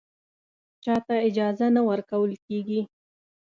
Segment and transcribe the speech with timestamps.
[0.83, 2.81] چا ته اجازه نه ورکول کېږي